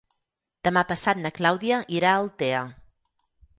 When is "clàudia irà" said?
1.41-2.11